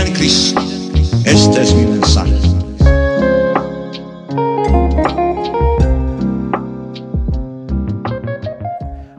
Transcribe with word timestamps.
en 0.00 0.12
Cristo. 0.12 0.60
Este 1.24 1.62
es 1.62 1.74
mi 1.74 1.86
mensaje. 1.86 2.32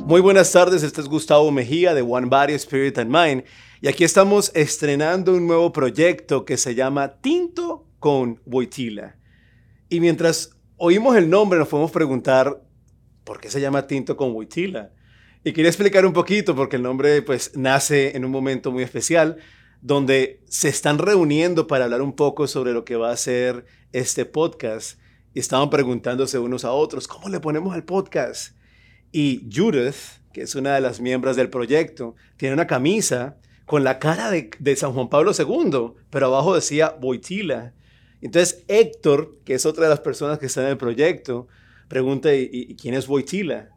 Muy 0.06 0.22
buenas 0.22 0.52
tardes, 0.52 0.84
este 0.84 1.02
es 1.02 1.08
Gustavo 1.08 1.52
Mejía 1.52 1.94
de 1.94 2.02
One 2.02 2.28
Body 2.28 2.54
Spirit 2.54 2.98
and 2.98 3.12
Mind 3.12 3.44
y 3.82 3.88
aquí 3.88 4.04
estamos 4.04 4.52
estrenando 4.56 5.34
un 5.34 5.48
nuevo 5.48 5.72
proyecto 5.72 6.46
que 6.46 6.58
se 6.58 6.76
llama 6.76 7.20
Tinto 7.22 7.86
con 8.00 8.42
Boitila. 8.46 9.18
Y 9.90 10.00
mientras 10.00 10.58
oímos 10.78 11.16
el 11.16 11.30
nombre 11.30 11.60
nos 11.60 11.68
podemos 11.68 11.92
preguntar 11.92 12.64
por 13.24 13.40
qué 13.40 13.50
se 13.50 13.62
llama 13.62 13.86
Tinto 13.86 14.18
con 14.18 14.34
Boitila. 14.34 14.92
Y 15.44 15.54
quería 15.54 15.70
explicar 15.70 16.06
un 16.06 16.14
poquito 16.14 16.56
porque 16.56 16.78
el 16.78 16.84
nombre 16.84 17.22
pues 17.22 17.52
nace 17.56 18.16
en 18.16 18.26
un 18.26 18.32
momento 18.32 18.72
muy 18.72 18.84
especial 18.84 19.38
donde 19.82 20.42
se 20.48 20.70
están 20.70 20.98
reuniendo 20.98 21.68
para 21.68 21.86
hablar 21.86 22.02
un 22.02 22.14
poco 22.14 22.48
sobre 22.48 22.74
lo 22.74 22.86
que 22.86 22.96
va 22.96 23.12
a 23.12 23.18
ser 23.18 23.66
este 23.94 24.26
podcast 24.26 25.00
y 25.34 25.40
estaban 25.40 25.70
preguntándose 25.70 26.40
unos 26.40 26.66
a 26.66 26.72
otros, 26.72 27.08
¿cómo 27.08 27.30
le 27.30 27.40
ponemos 27.40 27.74
al 27.74 27.84
podcast? 27.84 28.56
Y 29.12 29.48
Judith, 29.54 29.96
que 30.34 30.42
es 30.42 30.56
una 30.56 30.76
de 30.76 30.82
las 30.82 31.00
miembros 31.00 31.36
del 31.36 31.50
proyecto, 31.50 32.16
tiene 32.38 32.54
una 32.54 32.68
camisa 32.68 33.38
con 33.66 33.84
la 33.84 34.00
cara 34.00 34.32
de, 34.32 34.76
San 34.76 34.94
Juan 34.94 35.10
Pablo 35.10 35.32
II, 35.38 35.94
pero 36.10 36.26
abajo 36.26 36.56
decía 36.56 36.96
Boitila. 37.00 37.74
Entonces 38.22 38.64
Héctor, 38.68 39.38
que 39.46 39.54
es 39.54 39.66
otra 39.66 39.84
de 39.84 39.92
las 39.92 40.00
personas 40.00 40.40
que 40.40 40.48
está 40.48 40.62
en 40.62 40.70
el 40.70 40.78
proyecto, 40.78 41.48
pregunta, 41.88 42.34
¿y, 42.34 42.76
quién 42.76 42.96
es 42.96 43.08
Boitila? 43.08 43.70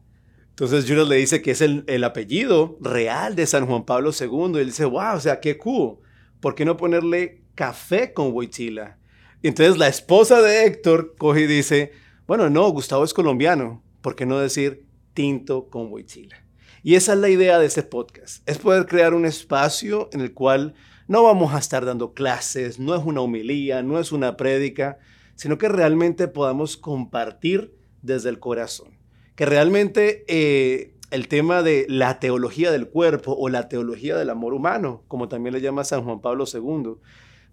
Entonces 0.52 0.84
Judith 0.86 1.08
le 1.08 1.16
dice 1.16 1.42
que 1.42 1.50
es 1.50 1.60
el, 1.60 1.84
el, 1.86 2.04
apellido 2.04 2.78
real 2.80 3.34
de 3.34 3.46
San 3.46 3.66
Juan 3.66 3.84
Pablo 3.84 4.10
II. 4.18 4.52
Y 4.54 4.58
él 4.58 4.66
dice, 4.66 4.84
wow, 4.84 5.16
o 5.16 5.20
sea, 5.20 5.40
qué 5.40 5.58
cool. 5.58 5.98
¿Por 6.40 6.54
qué 6.54 6.64
no 6.64 6.76
ponerle 6.76 7.42
café 7.54 8.12
con 8.12 8.32
Boitila? 8.32 8.98
entonces 9.42 9.76
la 9.76 9.88
esposa 9.88 10.40
de 10.40 10.66
Héctor 10.66 11.16
coge 11.18 11.42
y 11.42 11.46
dice, 11.46 11.92
bueno, 12.26 12.48
no, 12.48 12.68
Gustavo 12.68 13.02
es 13.02 13.12
colombiano. 13.12 13.82
¿Por 14.00 14.14
qué 14.14 14.24
no 14.24 14.38
decir 14.38 14.86
tinto 15.14 15.68
con 15.68 15.90
Boitila. 15.90 16.36
Y 16.82 16.96
esa 16.96 17.12
es 17.12 17.18
la 17.18 17.28
idea 17.28 17.58
de 17.58 17.66
este 17.66 17.82
podcast, 17.82 18.48
es 18.48 18.58
poder 18.58 18.86
crear 18.86 19.14
un 19.14 19.24
espacio 19.24 20.08
en 20.12 20.20
el 20.20 20.34
cual 20.34 20.74
no 21.06 21.22
vamos 21.22 21.54
a 21.54 21.58
estar 21.58 21.84
dando 21.84 22.12
clases, 22.12 22.80
no 22.80 22.94
es 22.94 23.04
una 23.04 23.20
humilía, 23.20 23.82
no 23.82 24.00
es 24.00 24.10
una 24.10 24.36
prédica, 24.36 24.98
sino 25.36 25.58
que 25.58 25.68
realmente 25.68 26.26
podamos 26.26 26.76
compartir 26.76 27.76
desde 28.02 28.30
el 28.30 28.40
corazón. 28.40 28.98
Que 29.42 29.46
realmente 29.46 30.24
eh, 30.28 30.94
el 31.10 31.26
tema 31.26 31.64
de 31.64 31.84
la 31.88 32.20
teología 32.20 32.70
del 32.70 32.88
cuerpo 32.88 33.32
o 33.36 33.48
la 33.48 33.68
teología 33.68 34.16
del 34.16 34.30
amor 34.30 34.54
humano, 34.54 35.02
como 35.08 35.26
también 35.26 35.52
le 35.52 35.60
llama 35.60 35.82
San 35.82 36.04
Juan 36.04 36.20
Pablo 36.20 36.44
II, 36.46 37.00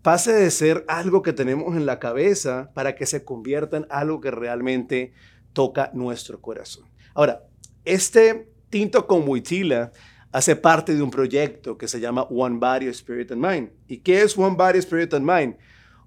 pase 0.03 0.31
de 0.33 0.51
ser 0.51 0.85
algo 0.87 1.23
que 1.23 1.33
tenemos 1.33 1.75
en 1.75 1.87
la 1.87 1.97
cabeza 1.97 2.69
para 2.75 2.93
que 2.93 3.07
se 3.07 3.25
convierta 3.25 3.75
en 3.75 3.87
algo 3.89 4.21
que 4.21 4.29
realmente 4.29 5.13
toca 5.51 5.89
nuestro 5.95 6.39
corazón. 6.41 6.85
Ahora, 7.15 7.47
este 7.85 8.51
tinto 8.69 9.07
con 9.07 9.27
Huitila 9.27 9.91
hace 10.31 10.55
parte 10.55 10.93
de 10.93 11.01
un 11.01 11.09
proyecto 11.09 11.75
que 11.75 11.87
se 11.87 11.99
llama 11.99 12.21
One 12.29 12.59
Body, 12.59 12.85
Spirit 12.89 13.31
and 13.31 13.43
Mind. 13.43 13.71
¿Y 13.87 13.97
qué 14.01 14.21
es 14.21 14.37
One 14.37 14.55
Body, 14.55 14.77
Spirit 14.77 15.11
and 15.15 15.25
Mind? 15.25 15.55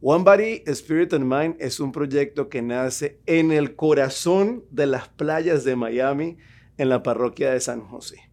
One 0.05 0.25
Body, 0.25 0.65
Spirit 0.67 1.13
and 1.13 1.33
Mind 1.33 1.55
es 1.61 1.79
un 1.79 1.93
proyecto 1.93 2.49
que 2.49 2.61
nace 2.61 3.21
en 3.25 3.53
el 3.53 3.77
corazón 3.77 4.65
de 4.73 4.87
las 4.87 5.09
playas 5.09 5.63
de 5.63 5.77
Miami, 5.77 6.39
en 6.77 6.89
la 6.89 7.05
parroquia 7.05 7.53
de 7.53 7.61
San 7.61 7.83
José. 7.83 8.29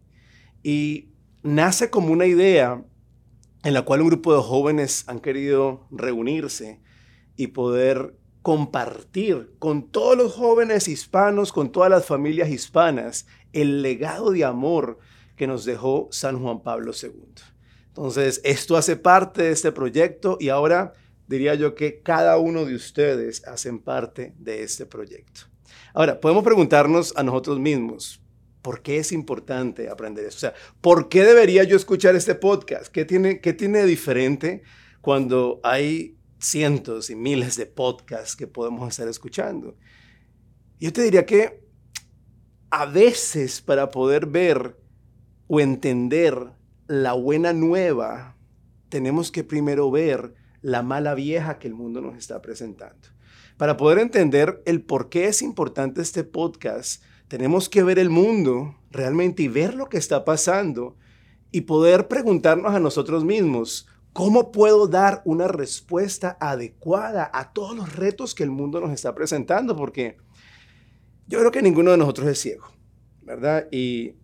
Y 0.64 1.10
nace 1.44 1.88
como 1.88 2.12
una 2.12 2.26
idea 2.26 2.84
en 3.62 3.72
la 3.72 3.82
cual 3.82 4.00
un 4.00 4.08
grupo 4.08 4.34
de 4.34 4.42
jóvenes 4.42 5.04
han 5.06 5.20
querido 5.20 5.86
reunirse 5.92 6.80
y 7.36 7.46
poder 7.46 8.16
compartir 8.42 9.54
con 9.60 9.92
todos 9.92 10.16
los 10.16 10.34
jóvenes 10.34 10.88
hispanos, 10.88 11.52
con 11.52 11.70
todas 11.70 11.88
las 11.88 12.04
familias 12.04 12.48
hispanas, 12.48 13.28
el 13.52 13.80
legado 13.82 14.32
de 14.32 14.44
amor 14.44 14.98
que 15.36 15.46
nos 15.46 15.64
dejó 15.64 16.08
San 16.10 16.42
Juan 16.42 16.64
Pablo 16.64 16.90
II. 17.00 17.12
Entonces, 17.86 18.40
esto 18.42 18.76
hace 18.76 18.96
parte 18.96 19.44
de 19.44 19.52
este 19.52 19.70
proyecto 19.70 20.36
y 20.40 20.48
ahora 20.48 20.94
diría 21.30 21.54
yo 21.54 21.76
que 21.76 22.02
cada 22.02 22.38
uno 22.38 22.64
de 22.64 22.74
ustedes 22.74 23.46
hacen 23.46 23.78
parte 23.78 24.34
de 24.36 24.64
este 24.64 24.84
proyecto. 24.84 25.42
Ahora, 25.94 26.20
podemos 26.20 26.42
preguntarnos 26.42 27.12
a 27.16 27.22
nosotros 27.22 27.60
mismos, 27.60 28.20
¿por 28.62 28.82
qué 28.82 28.98
es 28.98 29.12
importante 29.12 29.88
aprender 29.88 30.24
eso? 30.24 30.36
O 30.36 30.40
sea, 30.40 30.54
¿por 30.80 31.08
qué 31.08 31.22
debería 31.22 31.62
yo 31.62 31.76
escuchar 31.76 32.16
este 32.16 32.34
podcast? 32.34 32.88
¿Qué 32.88 33.04
tiene, 33.04 33.40
qué 33.40 33.52
tiene 33.52 33.84
diferente 33.84 34.62
cuando 35.00 35.60
hay 35.62 36.18
cientos 36.40 37.10
y 37.10 37.14
miles 37.14 37.56
de 37.56 37.66
podcasts 37.66 38.34
que 38.34 38.48
podemos 38.48 38.88
estar 38.88 39.06
escuchando? 39.06 39.76
Yo 40.80 40.92
te 40.92 41.02
diría 41.02 41.24
que 41.26 41.64
a 42.70 42.86
veces 42.86 43.60
para 43.60 43.90
poder 43.90 44.26
ver 44.26 44.76
o 45.46 45.60
entender 45.60 46.34
la 46.88 47.12
buena 47.12 47.52
nueva, 47.52 48.36
tenemos 48.88 49.30
que 49.30 49.44
primero 49.44 49.92
ver 49.92 50.39
la 50.62 50.82
mala 50.82 51.14
vieja 51.14 51.58
que 51.58 51.68
el 51.68 51.74
mundo 51.74 52.00
nos 52.00 52.16
está 52.16 52.42
presentando. 52.42 53.08
Para 53.56 53.76
poder 53.76 53.98
entender 53.98 54.62
el 54.64 54.82
por 54.82 55.08
qué 55.08 55.26
es 55.26 55.42
importante 55.42 56.00
este 56.00 56.24
podcast, 56.24 57.02
tenemos 57.28 57.68
que 57.68 57.82
ver 57.82 57.98
el 57.98 58.10
mundo 58.10 58.76
realmente 58.90 59.42
y 59.42 59.48
ver 59.48 59.74
lo 59.74 59.88
que 59.88 59.98
está 59.98 60.24
pasando 60.24 60.96
y 61.52 61.62
poder 61.62 62.08
preguntarnos 62.08 62.74
a 62.74 62.80
nosotros 62.80 63.24
mismos, 63.24 63.86
¿cómo 64.12 64.50
puedo 64.50 64.86
dar 64.86 65.22
una 65.24 65.46
respuesta 65.46 66.36
adecuada 66.40 67.30
a 67.32 67.52
todos 67.52 67.76
los 67.76 67.96
retos 67.96 68.34
que 68.34 68.42
el 68.42 68.50
mundo 68.50 68.80
nos 68.80 68.92
está 68.92 69.14
presentando? 69.14 69.76
Porque 69.76 70.16
yo 71.26 71.38
creo 71.38 71.50
que 71.50 71.62
ninguno 71.62 71.90
de 71.92 71.98
nosotros 71.98 72.28
es 72.28 72.40
ciego, 72.40 72.66
¿verdad? 73.22 73.68
Y 73.70 74.16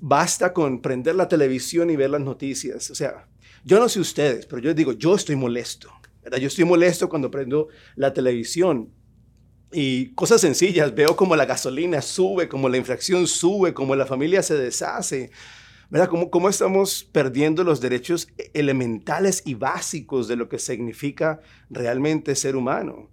basta 0.00 0.52
con 0.52 0.80
prender 0.80 1.14
la 1.14 1.28
televisión 1.28 1.90
y 1.90 1.96
ver 1.96 2.10
las 2.10 2.20
noticias. 2.20 2.90
O 2.90 2.94
sea, 2.94 3.28
yo 3.64 3.78
no 3.78 3.88
sé 3.88 4.00
ustedes, 4.00 4.46
pero 4.46 4.60
yo 4.60 4.74
digo, 4.74 4.92
yo 4.92 5.14
estoy 5.14 5.36
molesto, 5.36 5.90
¿verdad? 6.22 6.38
Yo 6.38 6.48
estoy 6.48 6.64
molesto 6.64 7.08
cuando 7.08 7.30
prendo 7.30 7.68
la 7.96 8.12
televisión 8.12 8.90
y 9.72 10.12
cosas 10.14 10.40
sencillas, 10.40 10.94
veo 10.94 11.16
como 11.16 11.36
la 11.36 11.46
gasolina 11.46 12.02
sube, 12.02 12.48
como 12.48 12.68
la 12.68 12.76
inflación 12.76 13.26
sube, 13.26 13.72
como 13.72 13.96
la 13.96 14.06
familia 14.06 14.42
se 14.42 14.56
deshace, 14.56 15.30
¿verdad? 15.90 16.08
Cómo, 16.08 16.30
cómo 16.30 16.48
estamos 16.48 17.04
perdiendo 17.04 17.64
los 17.64 17.80
derechos 17.80 18.28
elementales 18.54 19.42
y 19.46 19.54
básicos 19.54 20.28
de 20.28 20.36
lo 20.36 20.48
que 20.48 20.58
significa 20.58 21.40
realmente 21.70 22.34
ser 22.34 22.56
humano 22.56 23.10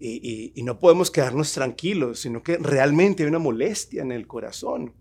y, 0.00 0.62
no 0.62 0.78
podemos 0.78 1.10
quedarnos 1.10 1.52
tranquilos, 1.52 2.20
sino 2.20 2.42
que 2.42 2.56
realmente 2.56 3.22
hay 3.22 3.28
una 3.28 3.38
molestia 3.38 4.02
en 4.02 4.12
el 4.12 4.26
corazón. 4.26 4.94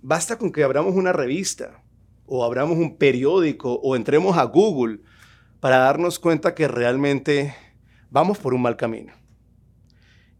Basta 0.00 0.38
con 0.38 0.50
que 0.50 0.64
abramos 0.64 0.94
una 0.94 1.12
revista 1.12 1.81
o 2.26 2.44
abramos 2.44 2.78
un 2.78 2.96
periódico 2.96 3.74
o 3.74 3.96
entremos 3.96 4.36
a 4.36 4.44
Google 4.44 5.00
para 5.60 5.78
darnos 5.78 6.18
cuenta 6.18 6.54
que 6.54 6.68
realmente 6.68 7.54
vamos 8.10 8.38
por 8.38 8.54
un 8.54 8.62
mal 8.62 8.76
camino. 8.76 9.12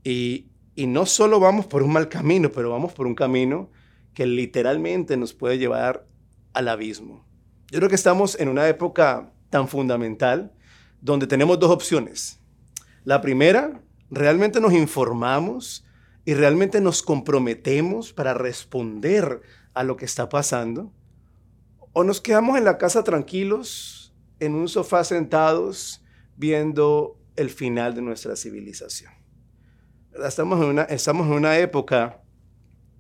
Y, 0.04 0.50
y 0.74 0.86
no 0.86 1.06
solo 1.06 1.38
vamos 1.38 1.66
por 1.66 1.82
un 1.82 1.92
mal 1.92 2.08
camino, 2.08 2.50
pero 2.50 2.70
vamos 2.70 2.92
por 2.92 3.06
un 3.06 3.14
camino 3.14 3.70
que 4.14 4.26
literalmente 4.26 5.16
nos 5.16 5.32
puede 5.32 5.58
llevar 5.58 6.06
al 6.52 6.68
abismo. 6.68 7.24
Yo 7.70 7.78
creo 7.78 7.88
que 7.88 7.94
estamos 7.94 8.38
en 8.38 8.48
una 8.48 8.68
época 8.68 9.32
tan 9.48 9.68
fundamental 9.68 10.52
donde 11.00 11.26
tenemos 11.26 11.58
dos 11.58 11.70
opciones 11.70 12.42
la 13.04 13.20
primera, 13.20 13.82
realmente 14.10 14.60
nos 14.60 14.72
informamos 14.72 15.84
y 16.24 16.34
realmente 16.34 16.80
nos 16.80 17.02
comprometemos 17.02 18.12
para 18.12 18.32
responder 18.32 19.42
a 19.74 19.82
lo 19.82 19.96
que 19.96 20.04
está 20.04 20.28
pasando. 20.28 20.92
O 21.92 22.04
nos 22.04 22.20
quedamos 22.20 22.56
en 22.56 22.64
la 22.64 22.78
casa 22.78 23.04
tranquilos, 23.04 24.14
en 24.40 24.54
un 24.54 24.68
sofá 24.68 25.04
sentados, 25.04 26.02
viendo 26.36 27.18
el 27.36 27.50
final 27.50 27.94
de 27.94 28.02
nuestra 28.02 28.34
civilización. 28.36 29.12
Estamos 30.26 30.60
en 30.60 30.66
una, 30.68 30.82
estamos 30.84 31.26
en 31.26 31.32
una 31.34 31.58
época 31.58 32.22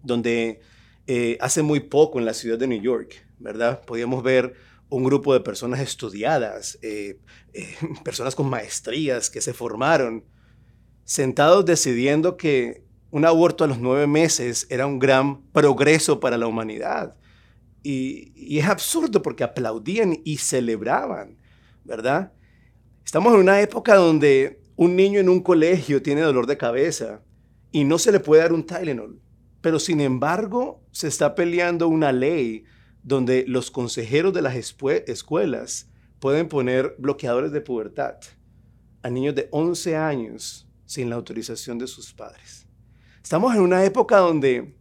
donde 0.02 0.60
eh, 1.06 1.38
hace 1.40 1.62
muy 1.62 1.80
poco 1.80 2.18
en 2.18 2.26
la 2.26 2.34
ciudad 2.34 2.58
de 2.58 2.66
New 2.66 2.80
York, 2.80 3.26
¿verdad? 3.38 3.82
Podíamos 3.84 4.22
ver 4.22 4.54
un 4.88 5.04
grupo 5.04 5.32
de 5.32 5.40
personas 5.40 5.80
estudiadas, 5.80 6.78
eh, 6.82 7.18
eh, 7.54 7.74
personas 8.04 8.34
con 8.34 8.48
maestrías 8.48 9.30
que 9.30 9.40
se 9.40 9.54
formaron, 9.54 10.24
sentados 11.04 11.64
decidiendo 11.64 12.36
que 12.36 12.84
un 13.10 13.24
aborto 13.24 13.64
a 13.64 13.66
los 13.66 13.78
nueve 13.78 14.06
meses 14.06 14.66
era 14.70 14.86
un 14.86 14.98
gran 14.98 15.42
progreso 15.50 16.20
para 16.20 16.38
la 16.38 16.46
humanidad. 16.46 17.16
Y, 17.82 18.58
es 18.58 18.66
absurdo 18.66 19.22
porque 19.22 19.44
aplaudían 19.44 20.18
y 20.24 20.36
celebraban, 20.38 21.38
¿verdad? 21.84 22.32
Estamos 23.04 23.34
en 23.34 23.40
una 23.40 23.60
época 23.60 23.96
donde 23.96 24.60
un 24.76 24.96
niño 24.96 25.20
en 25.20 25.28
un 25.28 25.40
colegio 25.40 26.02
tiene 26.02 26.20
dolor 26.20 26.46
de 26.46 26.56
cabeza 26.56 27.22
y 27.72 27.84
no 27.84 27.98
se 27.98 28.12
le 28.12 28.20
puede 28.20 28.42
dar 28.42 28.52
un 28.52 28.64
Tylenol, 28.64 29.20
pero 29.60 29.78
sin 29.78 30.00
embargo 30.00 30.82
se 30.92 31.08
está 31.08 31.34
peleando 31.34 31.88
una 31.88 32.12
ley 32.12 32.64
donde 33.02 33.44
los 33.48 33.70
consejeros 33.70 34.32
de 34.32 34.42
las 34.42 34.54
escuelas 34.54 35.88
pueden 36.20 36.48
poner 36.48 36.94
bloqueadores 36.98 37.50
de 37.50 37.60
pubertad 37.60 38.14
a 39.02 39.10
niños 39.10 39.34
de 39.34 39.48
11 39.50 39.96
años 39.96 40.68
sin 40.86 41.10
la 41.10 41.16
autorización 41.16 41.78
de 41.78 41.86
sus 41.86 42.12
padres. 42.12 42.66
Estamos 43.22 43.54
en 43.54 43.62
una 43.62 43.84
época 43.84 44.18
donde 44.18 44.76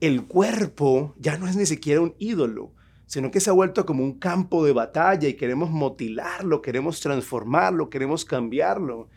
el 0.00 0.26
cuerpo 0.26 1.14
ya 1.18 1.38
no 1.38 1.48
es 1.48 1.56
ni 1.56 1.66
siquiera 1.66 2.00
un 2.00 2.14
ídolo, 2.18 2.72
sino 3.06 3.30
que 3.30 3.40
se 3.40 3.50
ha 3.50 3.54
vuelto 3.54 3.86
como 3.86 4.02
un 4.02 4.18
campo 4.18 4.64
de 4.64 4.72
batalla 4.72 5.28
y 5.28 5.34
queremos 5.34 5.70
motilarlo, 5.70 6.60
queremos 6.60 7.00
transformarlo, 7.00 7.88
queremos 7.88 8.24
cambiarlo. 8.24 9.08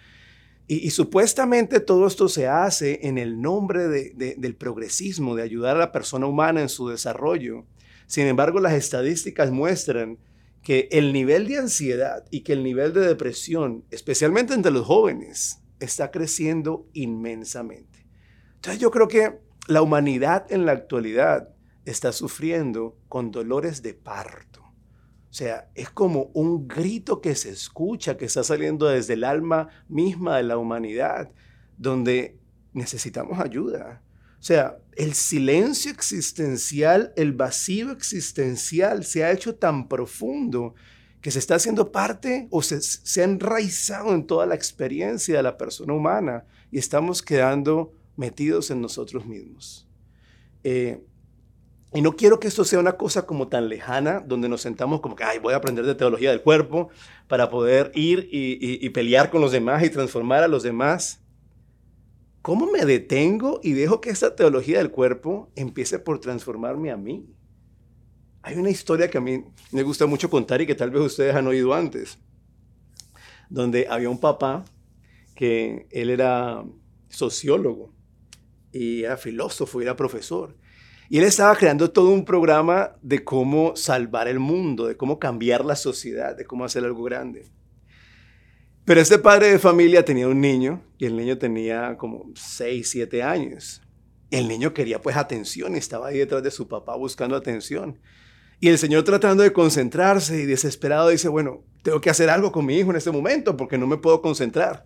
Y, 0.68 0.92
supuestamente 0.92 1.80
todo 1.80 2.06
esto 2.06 2.30
se 2.30 2.48
hace 2.48 3.00
en 3.08 3.18
el 3.18 3.42
nombre 3.42 3.88
del 3.88 4.56
progresismo, 4.56 5.36
de 5.36 5.42
ayudar 5.42 5.76
a 5.76 5.80
la 5.80 5.92
persona 5.92 6.28
humana 6.28 6.62
en 6.62 6.70
su 6.70 6.88
desarrollo. 6.88 7.66
Sin 8.06 8.28
embargo, 8.28 8.60
las 8.60 8.74
estadísticas 8.74 9.50
muestran 9.50 10.20
que 10.62 10.88
el 10.92 11.12
nivel 11.12 11.48
de 11.48 11.58
ansiedad 11.58 12.24
y 12.30 12.42
que 12.42 12.54
el 12.54 12.64
nivel 12.64 12.94
de 12.94 13.02
depresión, 13.02 13.84
especialmente 13.90 14.54
entre 14.54 14.72
los 14.72 14.86
jóvenes, 14.86 15.60
está 15.80 16.12
creciendo 16.12 16.86
inmensamente. 16.94 18.06
Entonces 18.56 18.80
yo 18.80 18.92
creo 18.92 19.08
que 19.08 19.40
la 19.70 19.84
humanidad 19.84 20.52
en 20.52 20.66
la 20.66 20.72
actualidad 20.72 21.50
está 21.86 22.12
sufriendo 22.12 22.98
con 23.08 23.30
dolores 23.30 23.84
de 23.84 23.94
parto. 23.94 24.62
O 25.30 25.34
sea, 25.34 25.70
es 25.76 25.92
como 25.92 26.32
un 26.34 26.68
grito 26.68 27.22
que 27.22 27.36
se 27.36 27.52
escucha, 27.52 28.18
que 28.18 28.26
está 28.26 28.44
saliendo 28.44 28.88
desde 28.88 29.14
el 29.14 29.24
alma 29.24 29.70
misma 29.88 30.38
de 30.38 30.44
la 30.44 30.58
humanidad, 30.58 31.32
donde 31.78 32.40
necesitamos 32.74 33.40
ayuda. 33.40 34.02
O 34.40 34.44
sea, 34.44 34.80
el 34.94 35.14
silencio 35.14 35.92
existencial, 35.92 37.14
el 37.16 37.34
vacío 37.34 37.92
existencial 37.92 39.04
se 39.04 39.24
ha 39.24 39.32
hecho 39.32 39.54
tan 39.54 39.88
profundo 39.88 40.74
que 41.22 41.30
se 41.30 41.38
está 41.38 41.56
haciendo 41.56 41.92
parte 41.92 42.48
o 42.50 42.64
se, 42.64 43.22
ha 43.22 43.24
enraizado 43.24 44.16
en 44.16 44.26
toda 44.26 44.48
la 44.48 44.56
experiencia 44.56 45.38
de 45.38 45.44
la 45.44 45.58
persona 45.58 45.94
humana 45.94 46.46
y 46.72 46.80
estamos 46.80 47.22
quedando 47.22 47.94
metidos 48.20 48.70
en 48.70 48.82
nosotros 48.82 49.26
mismos. 49.26 49.88
Eh, 50.66 51.02
y 51.94 52.02
no 52.02 52.18
quiero 52.18 52.40
que 52.40 52.50
esto 52.50 52.66
sea 52.66 52.78
una 52.80 52.98
cosa 52.98 53.26
como 53.26 53.48
tan 53.48 53.70
lejana, 53.70 54.20
donde 54.20 54.50
nos 54.50 54.62
sentamos 54.62 55.00
como 55.00 55.16
que, 55.16 55.24
ay, 55.24 55.40
voy 55.40 55.54
a 55.54 55.58
aprender 55.58 55.86
de 55.86 55.96
teología 55.96 56.30
del 56.30 56.42
cuerpo 56.42 56.90
para 57.28 57.50
poder 57.50 57.92
ir 57.96 58.28
y, 58.30 58.88
pelear 58.90 59.32
con 59.32 59.42
los 59.42 59.54
demás 59.54 59.84
y 59.84 59.90
transformar 59.90 60.44
a 60.44 60.50
los 60.50 60.64
demás. 60.64 61.22
¿Cómo 62.42 62.70
me 62.70 62.86
detengo 62.86 63.62
y 63.64 63.72
dejo 63.72 64.02
que 64.02 64.10
esta 64.10 64.36
teología 64.36 64.80
del 64.80 64.92
cuerpo 64.92 65.50
empiece 65.56 65.98
por 65.98 66.20
transformarme 66.20 66.92
a 66.92 66.98
mí? 66.98 67.26
Hay 68.42 68.58
una 68.58 68.70
historia 68.70 69.10
que 69.10 69.18
a 69.18 69.22
mí 69.22 69.46
me 69.72 69.84
gusta 69.84 70.06
mucho 70.06 70.30
contar 70.30 70.62
y 70.62 70.68
que 70.68 70.76
tal 70.76 70.92
vez 70.92 71.02
ustedes 71.02 71.36
han 71.36 71.48
oído 71.48 71.74
antes, 71.74 72.20
donde 73.50 73.88
había 73.90 74.10
un 74.10 74.20
papá 74.20 74.66
que 75.36 75.88
él 75.92 76.10
era 76.10 76.66
sociólogo 77.10 77.99
y 78.72 79.04
era 79.04 79.18
filósofo 79.18 79.82
era 79.82 79.96
profesor. 79.96 80.56
Y 81.10 81.18
él 81.18 81.24
estaba 81.24 81.56
creando 81.56 81.90
todo 81.90 82.10
un 82.10 82.24
programa 82.24 82.92
de 83.02 83.24
cómo 83.24 83.76
salvar 83.76 84.28
el 84.28 84.40
mundo, 84.40 84.86
de 84.86 84.96
cómo 84.96 85.18
cambiar 85.18 85.66
la 85.66 85.76
sociedad, 85.76 86.38
de 86.38 86.46
cómo 86.46 86.66
hacer 86.66 86.84
algo 86.84 87.04
grande. 87.04 87.52
Pero 88.86 89.02
este 89.02 89.18
padre 89.18 89.52
de 89.52 89.60
familia 89.60 90.06
tenía 90.06 90.28
un 90.28 90.40
niño 90.40 90.84
y 90.98 91.06
el 91.06 91.16
niño 91.16 91.38
tenía 91.38 91.98
como 91.98 92.32
6, 92.36 92.90
7 92.90 93.24
años. 93.24 93.82
El 94.30 94.48
niño 94.48 94.74
quería 94.74 95.02
pues 95.02 95.18
atención 95.18 95.76
estaba 95.76 96.08
ahí 96.08 96.20
detrás 96.20 96.44
de 96.44 96.52
su 96.52 96.68
papá 96.68 96.96
buscando 96.96 97.36
atención. 97.36 98.00
Y 98.60 98.68
el 98.68 98.78
señor 98.78 99.04
tratando 99.04 99.42
de 99.42 99.54
concentrarse 99.54 100.42
y 100.42 100.46
desesperado 100.46 101.10
dice, 101.10 101.28
bueno, 101.28 101.64
tengo 101.82 102.02
que 102.02 102.10
hacer 102.10 102.30
algo 102.30 102.52
con 102.52 102.66
mi 102.66 102.78
hijo 102.78 102.92
en 102.92 102.98
este 102.98 103.12
momento 103.12 103.56
porque 103.58 103.78
no 103.78 103.88
me 103.88 103.98
puedo 103.98 104.22
concentrar. 104.22 104.86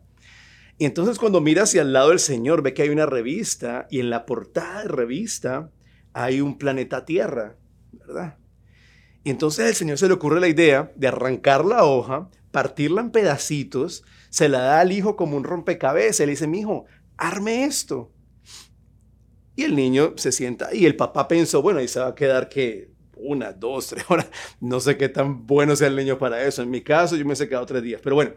Y 0.77 0.85
entonces 0.85 1.19
cuando 1.19 1.39
mira 1.39 1.63
hacia 1.63 1.81
el 1.81 1.93
lado 1.93 2.09
del 2.09 2.19
señor 2.19 2.61
ve 2.61 2.73
que 2.73 2.81
hay 2.81 2.89
una 2.89 3.05
revista 3.05 3.87
y 3.89 3.99
en 3.99 4.09
la 4.09 4.25
portada 4.25 4.81
de 4.83 4.87
revista 4.87 5.69
hay 6.13 6.41
un 6.41 6.57
planeta 6.57 7.05
Tierra, 7.05 7.55
¿verdad? 7.91 8.37
Y 9.23 9.29
entonces 9.29 9.65
al 9.65 9.75
Señor 9.75 9.97
se 9.97 10.07
le 10.07 10.13
ocurre 10.13 10.39
la 10.39 10.47
idea 10.47 10.91
de 10.95 11.07
arrancar 11.07 11.63
la 11.63 11.85
hoja, 11.85 12.29
partirla 12.51 13.01
en 13.01 13.11
pedacitos, 13.11 14.03
se 14.29 14.49
la 14.49 14.59
da 14.59 14.79
al 14.81 14.91
hijo 14.91 15.15
como 15.15 15.37
un 15.37 15.43
rompecabezas, 15.43 16.25
le 16.25 16.31
dice, 16.31 16.47
mi 16.47 16.59
hijo, 16.59 16.85
arme 17.17 17.63
esto. 17.63 18.11
Y 19.55 19.63
el 19.63 19.75
niño 19.75 20.13
se 20.17 20.31
sienta 20.31 20.73
y 20.73 20.85
el 20.85 20.95
papá 20.95 21.27
pensó, 21.27 21.61
bueno, 21.61 21.79
ahí 21.79 21.87
se 21.87 21.99
va 21.99 22.07
a 22.07 22.15
quedar 22.15 22.49
que 22.49 22.91
una, 23.15 23.53
dos, 23.53 23.87
tres 23.87 24.03
horas. 24.09 24.27
No 24.59 24.79
sé 24.79 24.97
qué 24.97 25.09
tan 25.09 25.45
bueno 25.45 25.75
sea 25.75 25.87
el 25.87 25.95
niño 25.95 26.17
para 26.17 26.43
eso. 26.43 26.61
En 26.61 26.69
mi 26.69 26.81
caso, 26.81 27.15
yo 27.15 27.25
me 27.25 27.33
he 27.33 27.47
quedado 27.47 27.65
tres 27.65 27.83
días. 27.83 28.01
Pero 28.03 28.15
bueno, 28.15 28.31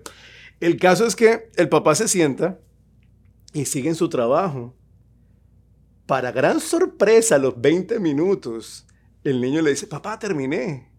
el 0.60 0.78
caso 0.78 1.06
es 1.06 1.14
que 1.14 1.50
el 1.56 1.68
papá 1.68 1.94
se 1.94 2.08
sienta 2.08 2.58
y 3.52 3.66
sigue 3.66 3.88
en 3.88 3.94
su 3.94 4.08
trabajo. 4.08 4.74
Para 6.06 6.32
gran 6.32 6.60
sorpresa, 6.60 7.34
a 7.34 7.38
los 7.38 7.60
20 7.60 7.98
minutos, 8.00 8.86
el 9.24 9.40
niño 9.40 9.60
le 9.60 9.70
dice, 9.70 9.86
papá, 9.86 10.18
terminé. 10.18 10.90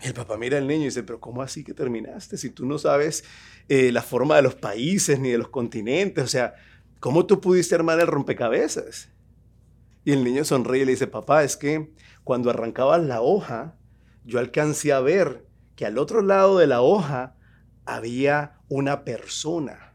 El 0.00 0.14
papá 0.14 0.36
mira 0.36 0.58
al 0.58 0.66
niño 0.66 0.82
y 0.82 0.86
dice, 0.86 1.02
pero 1.02 1.20
¿cómo 1.20 1.42
así 1.42 1.64
que 1.64 1.74
terminaste? 1.74 2.36
Si 2.36 2.50
tú 2.50 2.66
no 2.66 2.78
sabes 2.78 3.24
eh, 3.68 3.90
la 3.92 4.02
forma 4.02 4.36
de 4.36 4.42
los 4.42 4.54
países 4.54 5.18
ni 5.18 5.30
de 5.30 5.38
los 5.38 5.48
continentes, 5.48 6.22
o 6.22 6.28
sea, 6.28 6.54
¿cómo 7.00 7.26
tú 7.26 7.40
pudiste 7.40 7.74
armar 7.74 7.98
el 8.00 8.06
rompecabezas? 8.06 9.08
Y 10.04 10.12
el 10.12 10.22
niño 10.22 10.44
sonríe 10.44 10.82
y 10.82 10.84
le 10.84 10.92
dice, 10.92 11.06
papá, 11.06 11.42
es 11.42 11.56
que 11.56 11.92
cuando 12.22 12.50
arrancabas 12.50 13.02
la 13.02 13.22
hoja, 13.22 13.76
yo 14.24 14.38
alcancé 14.38 14.92
a 14.92 15.00
ver 15.00 15.46
que 15.74 15.86
al 15.86 15.98
otro 15.98 16.22
lado 16.22 16.58
de 16.58 16.66
la 16.66 16.80
hoja 16.80 17.35
había 17.86 18.60
una 18.68 19.04
persona. 19.04 19.94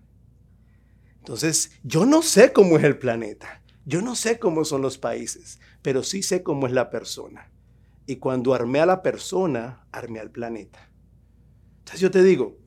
Entonces, 1.19 1.71
yo 1.83 2.05
no 2.05 2.23
sé 2.23 2.51
cómo 2.51 2.77
es 2.77 2.83
el 2.83 2.97
planeta. 2.97 3.61
Yo 3.85 4.01
no 4.01 4.15
sé 4.15 4.39
cómo 4.39 4.65
son 4.65 4.81
los 4.81 4.97
países, 4.97 5.59
pero 5.81 6.03
sí 6.03 6.23
sé 6.23 6.43
cómo 6.43 6.67
es 6.67 6.73
la 6.73 6.89
persona. 6.89 7.51
Y 8.05 8.17
cuando 8.17 8.53
armé 8.53 8.79
a 8.79 8.85
la 8.85 9.01
persona, 9.01 9.85
armé 9.91 10.19
al 10.19 10.31
planeta. 10.31 10.89
Entonces 11.79 11.99
yo 11.99 12.11
te 12.11 12.23
digo, 12.23 12.57